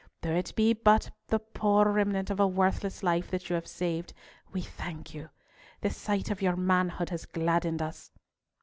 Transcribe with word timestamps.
Though 0.21 0.33
it 0.33 0.55
be 0.55 0.73
but 0.73 1.11
the 1.27 1.37
poor 1.37 1.87
remnant 1.91 2.31
of 2.31 2.39
a 2.39 2.47
worthless 2.47 3.03
life 3.03 3.29
that 3.29 3.51
you 3.51 3.53
have 3.53 3.67
saved, 3.67 4.13
we 4.51 4.61
thank 4.63 5.13
you. 5.13 5.29
The 5.81 5.91
sight 5.91 6.31
of 6.31 6.41
your 6.41 6.55
manhood 6.55 7.11
has 7.11 7.27
gladdened 7.27 7.83
us." 7.83 8.09